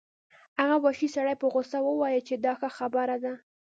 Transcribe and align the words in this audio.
هغه 0.59 0.75
وحشي 0.83 1.09
سړي 1.15 1.35
په 1.41 1.45
غوسه 1.53 1.77
وویل 1.83 2.21
چې 2.27 2.35
دا 2.43 2.53
ښه 2.59 2.69
خبره 2.77 3.17
ده 3.23 3.33